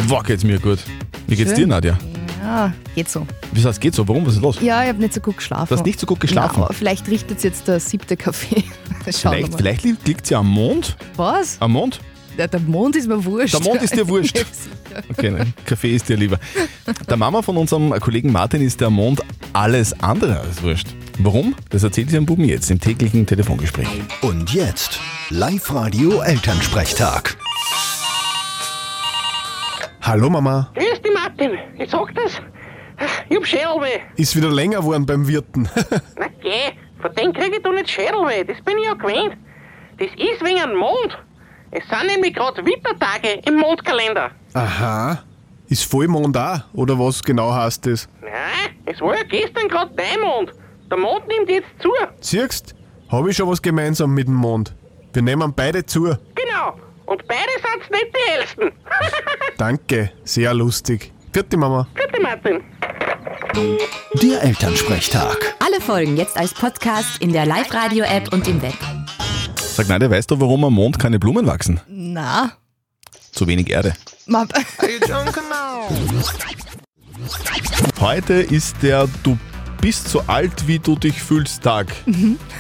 Wow, 0.09 0.23
geht's 0.25 0.43
mir 0.45 0.59
gut. 0.59 0.81
Wie 1.29 1.37
geht's 1.37 1.51
Schön. 1.51 1.61
dir, 1.61 1.67
Nadja? 1.69 1.99
Ja, 2.53 2.73
geht 2.95 3.09
so. 3.09 3.27
Wie 3.53 3.65
heißt, 3.65 3.81
geht's 3.81 3.97
so? 3.97 4.07
Warum? 4.07 4.27
Was 4.27 4.35
ist 4.35 4.43
los? 4.43 4.59
Ja, 4.61 4.83
ich 4.83 4.89
habe 4.91 4.99
nicht 4.99 5.15
so 5.15 5.21
gut 5.23 5.39
geschlafen. 5.39 5.69
Du 5.71 5.75
hast 5.75 5.87
nicht 5.87 5.99
so 5.99 6.07
gut 6.07 6.21
geschlafen? 6.21 6.61
Na, 6.69 6.75
vielleicht 6.75 7.09
richtet 7.09 7.43
jetzt 7.43 7.67
der 7.67 7.81
siebte 7.81 8.15
Kaffee. 8.15 8.63
Schauen 8.65 8.67
wir 9.05 9.13
Vielleicht, 9.13 9.53
mal. 9.53 9.57
vielleicht 9.59 9.85
liegt, 9.85 10.07
liegt's 10.07 10.29
ja 10.29 10.41
am 10.41 10.49
Mond. 10.49 10.97
Was? 11.17 11.57
Am 11.61 11.73
Mond? 11.73 12.01
Der, 12.37 12.49
der 12.49 12.61
Mond 12.61 12.95
ist 12.97 13.09
mir 13.09 13.25
wurscht. 13.25 13.55
Der 13.55 13.63
Mond 13.63 13.81
ist 13.83 13.97
dir 13.97 14.07
wurscht. 14.09 14.37
Ja. 14.39 14.45
Okay, 15.09 15.31
nein, 15.31 15.55
Kaffee 15.65 15.97
ist 15.97 16.11
dir 16.11 16.19
lieber. 16.19 16.39
Der 17.09 17.17
Mama 17.17 17.41
von 17.41 17.57
unserem 17.57 17.91
Kollegen 18.01 18.31
Martin 18.31 18.61
ist 18.61 18.83
der 18.83 18.91
Mond 18.91 19.23
alles 19.55 19.99
andere 20.03 20.41
als 20.41 20.63
wurscht. 20.63 20.89
Warum? 21.21 21.55
Das 21.71 21.83
erzählt 21.85 22.11
sie 22.11 22.19
am 22.19 22.27
Buben 22.27 22.45
jetzt 22.45 22.71
im 22.71 22.79
täglichen 22.81 23.25
Telefongespräch. 23.27 23.89
Und 24.21 24.53
jetzt 24.53 25.01
Live-Radio 25.31 26.21
Elternsprechtag. 26.21 27.35
Hallo 30.03 30.29
Mama, 30.29 30.69
Grüß 30.75 31.01
dich, 31.01 31.12
Martin. 31.23 31.59
Ich 31.79 31.91
sag 31.91 32.15
das. 32.15 32.41
Ich 33.29 33.37
hab 33.37 33.47
Schädelweh. 33.47 34.01
ist 34.17 34.37
wieder 34.37 34.51
länger 34.51 34.79
geworden 34.79 35.07
beim 35.07 35.27
Wirten. 35.27 35.69
Na 36.17 36.27
geh, 36.41 36.73
von 37.01 37.15
dem 37.15 37.33
krieg 37.33 37.53
ich 37.57 37.63
doch 37.63 37.73
nicht 37.73 37.91
Schädelweh. 37.91 38.45
Das 38.45 38.61
bin 38.63 38.79
ich 38.79 38.87
ja 38.87 38.95
gewöhnt. 38.95 39.37
Das 39.99 40.09
ist 40.09 40.45
wegen 40.45 40.61
dem 40.61 40.77
Mond. 40.77 41.19
Es 41.71 41.85
sind 41.89 42.07
nämlich 42.07 42.35
gerade 42.35 42.65
Wittertage 42.65 43.41
im 43.47 43.57
Mondkalender. 43.57 44.31
Aha, 44.55 45.23
ist 45.69 45.91
Vollmond 45.91 46.37
auch, 46.37 46.61
oder 46.75 46.99
was 46.99 47.23
genau 47.23 47.53
heißt 47.53 47.87
das? 47.87 48.09
Nein, 48.21 48.77
es 48.85 49.01
war 49.01 49.17
ja 49.17 49.23
gestern 49.23 49.69
gerade 49.69 49.91
dein 49.97 50.21
Mond. 50.21 50.53
Der 50.91 50.99
Mond 50.99 51.27
nimmt 51.29 51.49
jetzt 51.49 51.69
zu. 51.81 51.89
Siehst, 52.21 52.75
habe 53.09 53.31
ich 53.31 53.37
schon 53.37 53.49
was 53.49 53.63
gemeinsam 53.63 54.13
mit 54.13 54.27
dem 54.29 54.35
Mond. 54.35 54.75
Wir 55.15 55.23
nehmen 55.23 55.53
beide 55.55 55.85
zu. 55.87 56.15
Und 57.07 57.27
beide 57.27 57.51
sind's 57.63 57.91
nicht 57.91 58.07
die 58.15 58.33
Ältesten. 58.33 58.73
Danke, 59.59 60.13
sehr 60.25 60.55
lustig. 60.55 61.13
Vierte 61.33 61.57
Mama. 61.57 61.87
Bitte, 61.95 62.21
Martin. 62.21 62.61
Der 64.23 64.43
Elternsprechtag. 64.43 65.55
Alle 65.59 65.81
Folgen 65.81 66.17
jetzt 66.17 66.37
als 66.37 66.55
Podcast 66.55 67.21
in 67.21 67.33
der 67.33 67.45
Live-Radio-App 67.47 68.33
und 68.33 68.47
im 68.49 68.63
Web. 68.63 68.75
Sag 69.57 69.89
Nadja, 69.89 70.11
weißt 70.11 70.31
du, 70.31 70.41
warum 70.41 70.65
am 70.65 70.75
Mond 70.75 70.99
keine 70.99 71.19
Blumen 71.19 71.47
wachsen? 71.47 71.81
Na, 71.89 72.53
Zu 73.33 73.47
wenig 73.47 73.71
Erde. 73.71 73.95
ma, 74.27 74.47
Heute 78.01 78.35
ist 78.35 78.77
der 78.83 79.09
Du 79.23 79.39
bist 79.83 80.09
so 80.09 80.23
alt, 80.29 80.67
wie 80.67 80.79
du 80.79 80.95
dich 80.97 81.21
fühlst 81.21 81.63
Tag. 81.65 81.89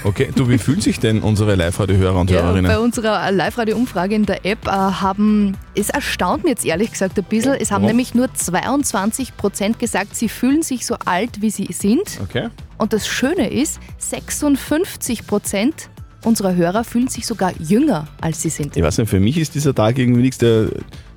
Okay, 0.04 0.30
du, 0.34 0.48
wie 0.50 0.58
fühlen 0.58 0.80
sich 0.82 0.98
denn 1.00 1.20
unsere 1.22 1.54
Live-Radio-Hörer 1.54 2.20
und 2.20 2.28
Mhm. 2.28 2.36
ja, 2.36 2.42
Hörerinnen? 2.42 2.70
bei 2.70 2.78
unserer 2.78 3.30
Live-Radio-Umfrage 3.32 4.14
in 4.14 4.26
der 4.26 4.44
App 4.44 4.66
äh, 4.66 4.70
haben, 4.70 5.56
es 5.74 5.88
erstaunt 5.88 6.42
mich 6.42 6.50
jetzt 6.50 6.66
ehrlich 6.66 6.90
gesagt 6.90 7.16
ein 7.18 7.24
bisschen, 7.24 7.54
es 7.54 7.70
haben 7.70 7.82
Warum? 7.82 7.86
nämlich 7.96 8.14
nur 8.14 8.34
22 8.34 9.36
Prozent 9.38 9.78
gesagt, 9.78 10.14
sie 10.16 10.28
fühlen 10.28 10.62
sich 10.62 10.84
so 10.84 10.96
alt, 11.06 11.40
wie 11.40 11.50
sie 11.50 11.68
sind. 11.72 12.18
Okay. 12.22 12.48
Und 12.76 12.92
das 12.92 13.06
Schöne 13.06 13.48
ist, 13.50 13.78
56 13.98 15.26
Prozent 15.26 15.88
unserer 16.24 16.54
Hörer 16.54 16.84
fühlen 16.84 17.08
sich 17.08 17.26
sogar 17.26 17.52
jünger, 17.58 18.06
als 18.20 18.42
sie 18.42 18.48
sind. 18.50 18.76
Ich 18.76 18.82
weiß 18.82 18.98
nicht, 18.98 19.08
für 19.10 19.20
mich 19.20 19.38
ist 19.38 19.54
dieser 19.54 19.74
Tag 19.74 19.98
irgendwie 19.98 20.22
nichts, 20.22 20.38
der, 20.38 20.64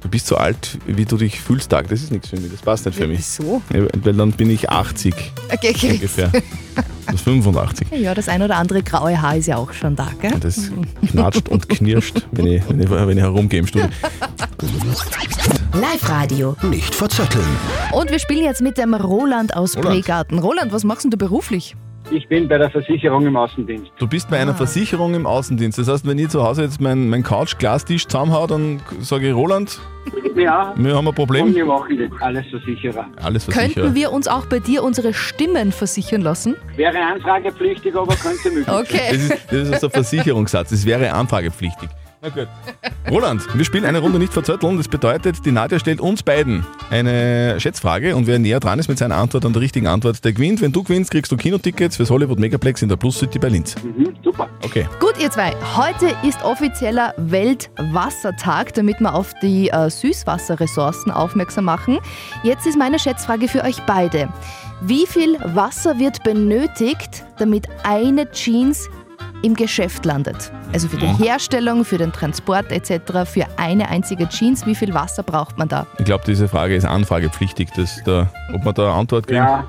du 0.02 0.10
bist 0.10 0.28
so 0.28 0.36
alt, 0.36 0.78
wie 0.88 1.06
du 1.06 1.18
dich 1.18 1.40
fühlst, 1.40 1.70
Tag. 1.70 1.88
Das 1.90 2.02
ist 2.02 2.12
nichts 2.12 2.30
für 2.30 2.38
mich, 2.40 2.52
das 2.52 2.62
passt 2.62 2.86
nicht 2.86 2.98
für 2.98 3.08
mich. 3.08 3.20
Wieso? 3.20 3.62
Ja, 3.74 3.86
Weil 4.04 4.14
dann 4.14 4.32
bin 4.32 4.50
ich 4.50 4.70
80 4.70 5.14
Okay, 5.54 5.74
okay. 5.76 5.92
ungefähr. 5.94 6.32
Das 7.06 7.16
ist 7.16 7.22
85. 7.22 7.88
Ja, 7.92 8.14
das 8.16 8.28
ein 8.28 8.42
oder 8.42 8.58
andere 8.58 8.82
graue 8.84 9.22
Haar 9.22 9.38
ist 9.38 9.46
ja 9.46 9.58
auch 9.58 9.72
schon 9.74 9.96
da, 9.96 10.10
gell? 10.20 10.34
Das 10.40 10.72
knatscht 11.12 11.48
und 11.50 11.70
knirscht, 11.70 12.26
wenn 12.32 12.48
ich, 12.48 12.64
wenn 12.68 12.82
ich, 12.82 12.90
wenn 12.90 13.18
ich 13.18 13.24
herumgehe 13.24 13.60
im 13.60 13.68
Studio. 13.68 13.88
Live-Radio. 15.74 16.56
Nicht 16.64 16.96
verzetteln. 16.96 17.46
Und 17.92 18.10
wir 18.12 18.20
spielen 18.20 18.44
jetzt 18.44 18.62
mit 18.62 18.78
dem 18.78 18.94
Roland 18.94 19.56
aus 19.56 19.78
Roland. 19.78 19.96
Pregarten. 19.96 20.40
Roland, 20.40 20.72
was 20.72 20.84
machst 20.84 21.04
denn 21.04 21.12
du 21.12 21.18
beruflich? 21.18 21.76
Ich 22.12 22.28
bin 22.28 22.48
bei 22.48 22.58
der 22.58 22.70
Versicherung 22.70 23.26
im 23.26 23.36
Außendienst. 23.36 23.92
Du 23.98 24.08
bist 24.08 24.30
bei 24.30 24.40
einer 24.40 24.54
Versicherung 24.54 25.16
im 25.16 25.26
Außendienst. 25.26 25.80
Das 25.80 25.88
heißt, 25.88 26.08
wenn 26.08 26.20
ich 26.20 26.30
zu 26.30 26.44
Hause 26.44 26.62
jetzt 26.64 26.80
meinen 26.80 27.10
mein 27.10 27.24
Couch-Glastisch 27.24 28.06
zusammenhaue, 28.08 28.48
dann 28.48 28.80
sage 29.02 29.30
ich, 29.30 29.34
Roland, 29.34 29.80
Ja, 30.36 30.74
wir 30.76 30.96
haben 30.96 31.04
ein 31.06 31.08
und 31.08 31.16
Problem. 31.16 31.56
wir 31.56 31.66
machen 31.66 31.98
das 31.98 32.22
alles 32.22 32.46
Versicherer. 32.52 33.08
Alles 33.22 33.46
versichert. 33.46 33.74
Könnten 33.76 33.96
wir 33.96 34.12
uns 34.12 34.28
auch 34.28 34.46
bei 34.46 34.60
dir 34.60 34.84
unsere 34.84 35.14
Stimmen 35.14 35.72
versichern 35.72 36.22
lassen? 36.22 36.56
Wäre 36.76 37.00
anfragepflichtig, 37.00 37.96
aber 37.96 38.16
könnte 38.16 38.50
möglich 38.50 38.66
sein. 38.66 38.76
Okay. 38.82 39.08
Das 39.12 39.18
ist, 39.18 39.32
das 39.52 39.68
ist 39.70 39.84
ein 39.84 39.90
Versicherungssatz. 39.92 40.70
Das 40.70 40.86
wäre 40.86 41.12
anfragepflichtig. 41.12 41.90
Na 42.26 42.32
gut. 42.32 42.48
Roland, 43.12 43.44
wir 43.54 43.64
spielen 43.66 43.86
eine 43.86 44.00
Runde 44.00 44.18
nicht 44.18 44.34
verzötteln. 44.34 44.78
Das 44.78 44.88
bedeutet, 44.88 45.46
die 45.46 45.52
Nadja 45.52 45.78
stellt 45.78 46.02
uns 46.02 46.24
beiden 46.24 46.66
eine 46.90 47.60
Schätzfrage 47.60 48.16
und 48.16 48.26
wer 48.26 48.40
näher 48.40 48.60
dran 48.60 48.80
ist 48.80 48.88
mit 48.88 48.98
seiner 48.98 49.18
Antwort 49.18 49.46
an 49.46 49.54
der 49.54 49.62
richtigen 49.62 49.86
Antwort, 49.86 50.26
der 50.26 50.34
gewinnt. 50.34 50.60
Wenn 50.60 50.72
du 50.72 50.82
gewinnst, 50.82 51.12
kriegst 51.12 51.32
du 51.32 51.38
Kinotickets 51.38 51.98
fürs 51.98 52.10
Hollywood 52.10 52.40
Megaplex 52.40 52.82
in 52.82 52.90
der 52.90 52.96
Plus 52.96 53.20
City 53.20 53.38
bei 53.38 53.50
Linz. 53.50 53.76
Mhm, 53.84 54.16
super. 54.24 54.50
Okay. 54.64 54.88
Gut, 55.00 55.14
ihr 55.22 55.30
zwei. 55.30 55.54
Heute 55.76 56.16
ist 56.28 56.44
offizieller 56.44 57.14
Weltwassertag, 57.18 58.74
damit 58.74 59.00
wir 59.00 59.14
auf 59.14 59.32
die 59.44 59.70
äh, 59.70 59.90
Süßwasserressourcen 59.92 61.12
aufmerksam 61.12 61.66
machen. 61.66 62.00
Jetzt 62.42 62.66
ist 62.66 62.78
meine 62.78 62.98
Schätzfrage 62.98 63.48
für 63.48 63.64
euch 63.64 63.78
beide. 63.86 64.30
Wie 64.82 65.06
viel 65.06 65.38
Wasser 65.44 66.00
wird 66.00 66.24
benötigt, 66.24 67.24
damit 67.38 67.68
eine 67.84 68.32
Jeans 68.32 68.90
im 69.46 69.54
Geschäft 69.54 70.06
landet? 70.06 70.52
Also 70.74 70.88
für 70.88 70.98
die 70.98 71.06
Herstellung, 71.06 71.86
für 71.86 72.00
den 72.00 72.12
Transport 72.12 72.72
etc., 72.72 73.30
für 73.32 73.46
eine 73.58 73.88
einzige 73.90 74.28
Jeans, 74.28 74.66
wie 74.66 74.74
viel 74.74 74.94
Wasser 74.94 75.22
braucht 75.22 75.58
man 75.60 75.68
da? 75.68 75.86
Ich 76.00 76.06
glaube, 76.06 76.24
diese 76.26 76.48
Frage 76.48 76.76
ist 76.76 76.86
anfragepflichtig, 76.86 77.70
dass 77.76 78.04
da, 78.04 78.28
ob 78.54 78.66
wir 78.66 78.74
da 78.74 78.88
eine 78.90 78.94
Antwort 78.94 79.28
kriegen. 79.28 79.38
Ja, 79.38 79.68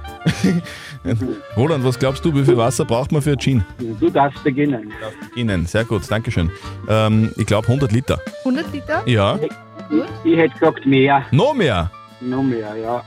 Roland, 1.56 1.85
was 1.85 1.99
glaubst 1.99 2.25
du, 2.25 2.35
wie 2.35 2.45
viel 2.45 2.56
Wasser 2.56 2.87
braucht 2.87 3.12
man 3.12 3.21
für 3.21 3.30
eine 3.30 3.38
Jeans? 3.38 3.62
du 4.00 4.09
darfst 4.09 4.42
beginnen. 4.42 4.92
Ihnen, 5.35 5.66
sehr 5.66 5.85
gut, 5.85 6.11
Dankeschön. 6.11 6.50
Ähm, 6.88 7.33
ich 7.37 7.47
glaube 7.47 7.68
100 7.68 7.92
Liter. 7.92 8.18
100 8.40 8.73
Liter? 8.73 9.02
Ja. 9.06 9.38
Ich 10.25 10.37
hätte 10.37 10.59
gesagt 10.59 10.87
mehr. 10.87 11.23
Noch 11.30 11.54
mehr? 11.54 11.90
Noch 12.21 12.42
mehr, 12.42 12.75
ja. 12.76 13.02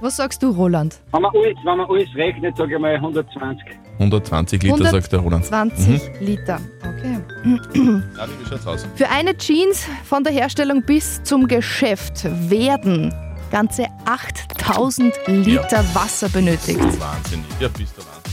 Was 0.00 0.16
sagst 0.16 0.42
du, 0.42 0.50
Roland? 0.50 0.98
Wenn 1.12 1.22
man 1.22 1.30
alles, 1.34 1.56
wenn 1.64 1.76
man 1.76 1.86
alles 1.88 2.08
rechnet, 2.14 2.56
sage 2.56 2.74
ich 2.74 2.80
mal 2.80 2.94
120. 2.94 3.83
120 3.98 4.62
Liter, 4.62 4.90
sagt 4.90 5.12
der 5.12 5.20
Roland. 5.20 5.44
20 5.44 5.86
Mhm. 6.20 6.26
Liter. 6.26 6.60
Okay. 6.80 7.18
Nadi, 7.44 8.32
wie 8.42 8.48
schaut's 8.48 8.66
aus? 8.66 8.86
Für 8.96 9.08
eine 9.08 9.36
Jeans 9.36 9.86
von 10.04 10.24
der 10.24 10.32
Herstellung 10.32 10.82
bis 10.82 11.22
zum 11.22 11.46
Geschäft 11.48 12.24
werden 12.50 13.14
ganze 13.50 13.86
8000 14.04 15.14
Liter 15.26 15.84
Wasser 15.94 16.28
benötigt. 16.28 16.80
Wahnsinnig. 16.80 17.46
Ja, 17.60 17.68
bist 17.68 17.94
du 17.96 18.00
wahnsinnig. 18.02 18.24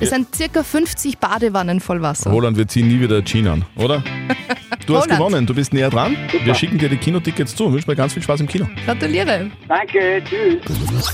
Das 0.00 0.10
sind 0.10 0.34
circa 0.34 0.62
50 0.62 1.18
Badewannen 1.18 1.80
voll 1.80 2.02
Wasser. 2.02 2.30
Roland, 2.30 2.56
wir 2.56 2.66
ziehen 2.66 2.88
nie 2.88 3.00
wieder 3.00 3.24
Jean 3.24 3.46
an, 3.48 3.64
oder? 3.76 4.02
Du 4.86 4.96
hast 4.96 5.04
Roland. 5.04 5.18
gewonnen, 5.18 5.46
du 5.46 5.54
bist 5.54 5.72
näher 5.72 5.90
dran. 5.90 6.16
Wir 6.44 6.54
schicken 6.54 6.78
dir 6.78 6.88
die 6.88 6.96
Kinotickets 6.96 7.54
zu 7.54 7.66
und 7.66 7.72
wünschen 7.74 7.88
mir 7.90 7.96
ganz 7.96 8.12
viel 8.14 8.22
Spaß 8.22 8.40
im 8.40 8.48
Kino. 8.48 8.66
Gratuliere. 8.84 9.50
Danke, 9.68 10.22
tschüss. 10.24 11.08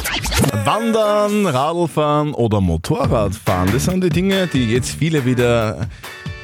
Wandern, 0.65 1.47
Radlfahren 1.47 2.33
oder 2.35 2.61
Motorradfahren, 2.61 3.71
das 3.73 3.85
sind 3.85 4.03
die 4.03 4.09
Dinge, 4.11 4.47
die 4.47 4.73
jetzt 4.73 4.91
viele 4.99 5.25
wieder 5.25 5.87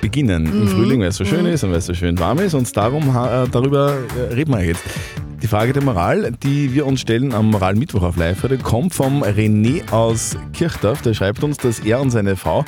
beginnen. 0.00 0.46
Im 0.46 0.64
Mhm. 0.64 0.68
Frühling, 0.68 1.00
weil 1.00 1.08
es 1.08 1.16
so 1.16 1.24
schön 1.24 1.46
ist 1.46 1.64
und 1.64 1.70
weil 1.70 1.78
es 1.78 1.86
so 1.86 1.94
schön 1.94 2.18
warm 2.18 2.38
ist 2.38 2.54
und 2.54 2.76
darum, 2.76 3.08
äh, 3.08 3.48
darüber 3.50 3.96
äh, 4.30 4.34
reden 4.34 4.52
wir 4.52 4.62
jetzt. 4.62 4.82
Die 5.42 5.46
Frage 5.46 5.72
der 5.74 5.82
Moral, 5.82 6.32
die 6.42 6.72
wir 6.72 6.86
uns 6.86 7.00
stellen 7.02 7.34
am 7.34 7.50
Moralmittwoch 7.50 8.02
auf 8.02 8.16
live 8.16 8.42
heute, 8.42 8.56
kommt 8.58 8.94
vom 8.94 9.22
René 9.22 9.82
aus 9.92 10.36
Kirchdorf. 10.54 11.02
Der 11.02 11.12
schreibt 11.12 11.42
uns, 11.44 11.58
dass 11.58 11.80
er 11.80 12.00
und 12.00 12.10
seine 12.10 12.36
Frau 12.36 12.64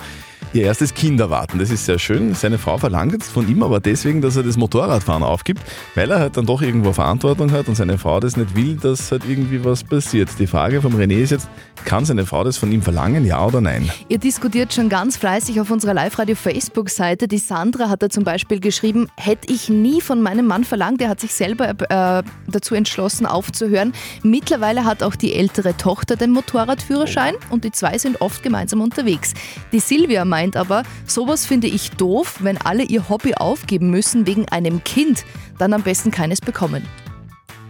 ihr 0.57 0.65
erstes 0.65 0.95
Kind 0.95 1.21
erwarten. 1.21 1.59
Das 1.59 1.71
ist 1.71 1.85
sehr 1.85 1.99
schön. 1.99 2.35
Seine 2.35 2.59
Frau 2.59 2.79
verlangt 2.79 3.13
jetzt 3.13 3.31
von 3.31 3.49
ihm 3.49 3.63
aber 3.63 3.79
deswegen, 3.79 4.21
dass 4.21 4.37
er 4.37 4.43
das 4.43 4.57
Motorradfahren 4.57 5.23
aufgibt, 5.23 5.61
weil 5.95 6.11
er 6.11 6.19
halt 6.19 6.37
dann 6.37 6.47
doch 6.47 6.63
irgendwo 6.63 6.93
Verantwortung 6.93 7.53
hat 7.53 7.69
und 7.69 7.75
seine 7.75 7.99
Frau 7.99 8.21
das 8.21 8.37
nicht 8.37 8.57
will, 8.57 8.77
dass 8.77 9.13
halt 9.13 9.23
irgendwie 9.29 9.65
was 9.65 9.85
passiert. 9.85 10.31
Die 10.39 10.47
Frage 10.47 10.81
vom 10.81 10.95
René 10.97 11.19
ist 11.23 11.31
jetzt, 11.31 11.49
kann 11.85 12.05
seine 12.05 12.25
Frau 12.25 12.43
das 12.43 12.57
von 12.57 12.73
ihm 12.73 12.83
verlangen, 12.83 13.25
ja 13.27 13.45
oder 13.45 13.61
nein? 13.61 13.91
Ihr 14.09 14.19
diskutiert 14.19 14.73
schon 14.73 14.89
ganz 14.89 15.17
fleißig 15.17 15.61
auf 15.61 15.71
unserer 15.71 15.95
Live-Radio-Facebook-Seite. 15.95 17.29
Die 17.29 17.39
Sandra 17.39 17.89
hat 17.89 18.03
da 18.03 18.09
zum 18.09 18.25
Beispiel 18.25 18.61
geschrieben, 18.61 19.09
hätte 19.17 19.53
ich 19.53 19.69
nie 19.69 20.01
von 20.01 20.23
meinem 20.23 20.47
Mann 20.47 20.65
verlangt. 20.65 21.03
Er 21.03 21.09
hat 21.09 21.21
sich 21.21 21.35
selber 21.35 21.71
äh, 21.71 22.23
dazu 22.49 22.75
entschlossen, 22.75 23.27
aufzuhören. 23.27 23.93
Mittlerweile 24.23 24.85
hat 24.85 25.03
auch 25.03 25.17
die 25.17 25.35
ältere 25.35 25.77
Tochter 25.77 26.17
den 26.17 26.31
Motorradführerschein 26.31 27.35
und 27.51 27.65
die 27.65 27.73
zwei 27.73 27.99
sind 27.99 28.21
oft 28.21 28.43
gemeinsam 28.43 28.81
unterwegs. 28.81 29.35
Die 29.73 29.81
Silvia 29.81 30.25
meint 30.25 30.46
aber, 30.55 30.83
sowas 31.07 31.47
finde 31.47 31.67
ich 31.67 31.93
doof, 31.93 32.41
wenn 32.41 32.59
alle 32.59 32.83
ihr 32.83 33.09
Hobby 33.09 33.35
aufgeben 33.35 33.91
müssen 33.91 34.27
wegen 34.27 34.47
einem 34.51 34.85
Kind, 34.85 35.25
dann 35.59 35.73
am 35.73 35.83
besten 35.83 36.11
keines 36.11 36.43
bekommen. 36.43 36.87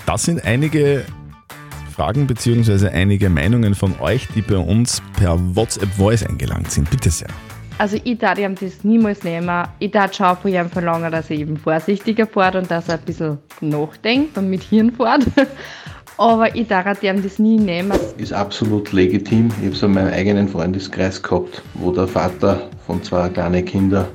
Das 0.04 0.25
sind 0.25 0.45
einige 0.45 1.06
Fragen 1.95 2.26
bzw. 2.26 2.88
einige 2.88 3.30
Meinungen 3.30 3.75
von 3.75 3.99
euch, 4.00 4.28
die 4.35 4.42
bei 4.42 4.59
uns 4.59 5.00
per 5.16 5.38
WhatsApp 5.56 5.88
Voice 5.95 6.25
eingelangt 6.25 6.71
sind. 6.71 6.90
Bitte 6.90 7.11
sehr. 7.11 7.28
Also 7.78 7.99
ich 8.04 8.18
darf 8.18 8.38
ihm 8.38 8.54
das 8.54 8.85
niemals 8.85 9.23
nehmen. 9.23 9.66
Ich 9.78 9.90
darf 9.90 10.14
schon 10.14 10.37
von 10.37 10.52
ihm 10.52 10.71
verlangen, 10.71 11.12
dass 11.12 11.30
er 11.30 11.37
eben 11.37 11.56
vorsichtiger 11.56 12.26
fährt 12.26 12.56
und 12.56 12.71
dass 12.71 12.88
er 12.88 12.95
ein 12.95 13.04
bisschen 13.04 13.38
nachdenkt 13.61 14.37
und 14.38 14.49
mit 14.49 14.62
Hirn 14.62 14.92
fährt. 14.92 15.25
Aber 16.18 16.54
ich 16.54 16.66
darf 16.66 17.02
ihm 17.02 17.23
das 17.23 17.38
nie 17.38 17.58
nehmen. 17.58 17.99
ist 18.16 18.32
absolut 18.32 18.92
legitim. 18.92 19.49
Ich 19.61 19.66
habe 19.66 19.75
es 19.75 19.82
in 19.82 19.92
meinem 19.92 20.12
eigenen 20.12 20.49
Freundeskreis 20.49 21.23
gehabt, 21.23 21.62
wo 21.75 21.90
der 21.90 22.08
Vater 22.08 22.70
von 22.87 23.02
zwei 23.02 23.28
kleinen 23.28 23.64
Kindern 23.64 24.06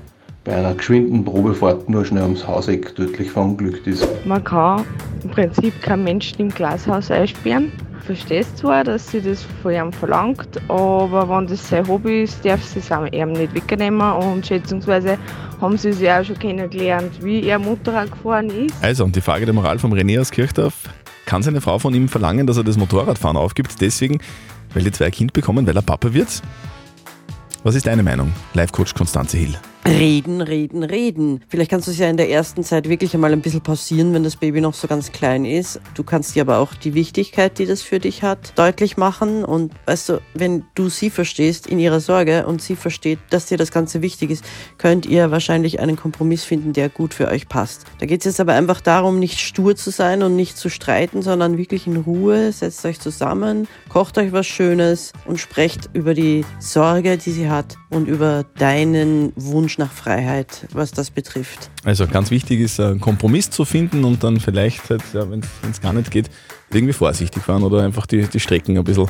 bei 0.43 0.55
einer 0.55 0.73
geschwinden 0.73 1.23
Probefahrt 1.23 1.87
nur 1.87 2.03
schnell 2.03 2.23
ums 2.23 2.47
Hauseck 2.47 2.95
tödlich 2.95 3.29
verunglückt 3.29 3.85
ist. 3.85 4.07
Man 4.25 4.43
kann 4.43 4.83
im 5.23 5.29
Prinzip 5.29 5.79
keinen 5.83 6.03
Menschen 6.03 6.39
im 6.39 6.49
Glashaus 6.49 7.11
einsperren. 7.11 7.71
Ich 7.99 8.05
verstehe 8.07 8.45
zwar, 8.55 8.83
dass 8.83 9.11
sie 9.11 9.21
das 9.21 9.45
von 9.61 9.71
ihm 9.71 9.93
verlangt, 9.93 10.59
aber 10.69 11.29
wenn 11.29 11.45
das 11.45 11.69
sein 11.69 11.87
Hobby 11.87 12.23
ist, 12.23 12.43
darf 12.43 12.63
sie 12.63 12.79
es 12.79 12.91
auch 12.91 13.05
ihm 13.11 13.33
nicht 13.33 13.53
wegnehmen 13.53 14.11
und 14.13 14.47
schätzungsweise 14.47 15.19
haben 15.61 15.77
sie 15.77 15.93
sich 15.93 16.09
auch 16.09 16.23
schon 16.23 16.39
kennengelernt, 16.39 17.23
wie 17.23 17.43
er 17.43 17.59
Motorrad 17.59 18.11
gefahren 18.11 18.49
ist. 18.49 18.73
Also, 18.81 19.03
und 19.03 19.15
die 19.15 19.21
Frage 19.21 19.45
der 19.45 19.53
Moral 19.53 19.77
vom 19.77 19.93
René 19.93 20.19
aus 20.19 20.31
Kirchdorf. 20.31 20.73
Kann 21.31 21.43
seine 21.43 21.61
Frau 21.61 21.79
von 21.79 21.93
ihm 21.93 22.09
verlangen, 22.09 22.45
dass 22.45 22.57
er 22.57 22.65
das 22.65 22.75
Motorradfahren 22.75 23.37
aufgibt, 23.37 23.79
deswegen, 23.79 24.19
weil 24.73 24.83
die 24.83 24.91
zwei 24.91 25.05
ein 25.05 25.11
Kind 25.11 25.31
bekommen, 25.31 25.65
weil 25.65 25.77
er 25.77 25.81
Papa 25.81 26.13
wird? 26.13 26.41
Was 27.63 27.73
ist 27.73 27.87
deine 27.87 28.03
Meinung, 28.03 28.33
Live-Coach 28.53 28.93
Konstanze 28.93 29.37
Hill? 29.37 29.57
Reden, 29.87 30.41
reden, 30.41 30.83
reden. 30.83 31.43
Vielleicht 31.47 31.71
kannst 31.71 31.87
du 31.87 31.91
es 31.91 31.97
ja 31.97 32.07
in 32.07 32.17
der 32.17 32.29
ersten 32.29 32.63
Zeit 32.63 32.87
wirklich 32.87 33.15
einmal 33.15 33.33
ein 33.33 33.41
bisschen 33.41 33.61
pausieren, 33.61 34.13
wenn 34.13 34.23
das 34.23 34.35
Baby 34.35 34.61
noch 34.61 34.75
so 34.75 34.87
ganz 34.87 35.11
klein 35.11 35.43
ist. 35.43 35.81
Du 35.95 36.03
kannst 36.03 36.35
dir 36.35 36.43
aber 36.43 36.59
auch 36.59 36.75
die 36.75 36.93
Wichtigkeit, 36.93 37.57
die 37.57 37.65
das 37.65 37.81
für 37.81 37.99
dich 37.99 38.21
hat, 38.21 38.53
deutlich 38.59 38.95
machen. 38.97 39.43
Und 39.43 39.73
weißt 39.87 40.09
du, 40.09 40.21
wenn 40.35 40.65
du 40.75 40.89
sie 40.89 41.09
verstehst 41.09 41.65
in 41.65 41.79
ihrer 41.79 41.99
Sorge 41.99 42.45
und 42.45 42.61
sie 42.61 42.75
versteht, 42.75 43.17
dass 43.31 43.47
dir 43.47 43.57
das 43.57 43.71
Ganze 43.71 44.03
wichtig 44.03 44.29
ist, 44.29 44.45
könnt 44.77 45.07
ihr 45.07 45.31
wahrscheinlich 45.31 45.79
einen 45.79 45.95
Kompromiss 45.95 46.43
finden, 46.43 46.73
der 46.73 46.89
gut 46.89 47.15
für 47.15 47.27
euch 47.27 47.49
passt. 47.49 47.85
Da 47.99 48.05
geht 48.05 48.21
es 48.21 48.25
jetzt 48.25 48.39
aber 48.39 48.53
einfach 48.53 48.81
darum, 48.81 49.17
nicht 49.17 49.39
stur 49.39 49.75
zu 49.75 49.89
sein 49.89 50.21
und 50.21 50.35
nicht 50.35 50.57
zu 50.57 50.69
streiten, 50.69 51.23
sondern 51.23 51.57
wirklich 51.57 51.87
in 51.87 51.97
Ruhe, 51.97 52.51
setzt 52.51 52.85
euch 52.85 52.99
zusammen, 52.99 53.67
kocht 53.89 54.19
euch 54.19 54.31
was 54.31 54.45
Schönes 54.45 55.11
und 55.25 55.39
sprecht 55.39 55.89
über 55.93 56.13
die 56.13 56.45
Sorge, 56.59 57.17
die 57.17 57.31
sie 57.31 57.49
hat 57.49 57.77
und 57.89 58.07
über 58.07 58.45
deinen 58.57 59.33
Wunsch 59.35 59.70
nach 59.77 59.91
Freiheit, 59.91 60.67
was 60.73 60.91
das 60.91 61.11
betrifft. 61.11 61.69
Also 61.83 62.07
ganz 62.07 62.31
wichtig 62.31 62.59
ist, 62.59 62.79
einen 62.79 62.99
Kompromiss 62.99 63.49
zu 63.49 63.65
finden 63.65 64.03
und 64.03 64.23
dann 64.23 64.39
vielleicht, 64.39 64.89
halt, 64.89 65.03
ja, 65.13 65.29
wenn 65.29 65.41
es 65.69 65.81
gar 65.81 65.93
nicht 65.93 66.11
geht, 66.11 66.29
irgendwie 66.71 66.93
vorsichtig 66.93 67.43
fahren 67.43 67.63
oder 67.63 67.83
einfach 67.83 68.05
die, 68.05 68.27
die 68.27 68.39
Strecken 68.39 68.77
ein 68.77 68.83
bisschen 68.83 69.07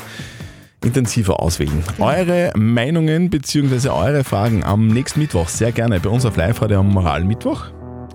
intensiver 0.84 1.40
auswählen. 1.40 1.84
Eure 2.00 2.52
Meinungen 2.56 3.30
bzw. 3.30 3.90
eure 3.90 4.24
Fragen 4.24 4.64
am 4.64 4.88
nächsten 4.88 5.20
Mittwoch 5.20 5.48
sehr 5.48 5.72
gerne 5.72 6.00
bei 6.00 6.10
uns 6.10 6.26
auf 6.26 6.38
Live-Radio 6.38 6.80
am 6.80 6.90
Moralmittwoch. 6.90 7.66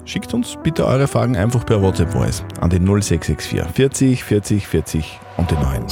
Schickt 0.04 0.32
uns 0.34 0.56
bitte 0.62 0.86
eure 0.86 1.08
Fragen 1.08 1.36
einfach 1.36 1.66
per 1.66 1.82
WhatsApp 1.82 2.12
Voice 2.12 2.44
an 2.60 2.70
den 2.70 2.84
0664 2.84 3.72
40 3.74 4.24
40 4.24 4.66
40 4.66 5.20
und 5.36 5.50
die 5.50 5.54
neuen. 5.54 5.86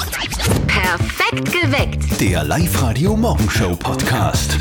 Perfekt 0.68 1.52
geweckt. 1.52 2.20
Der 2.20 2.44
Live-Radio 2.44 3.16
Morgenshow 3.16 3.74
Podcast. 3.74 4.58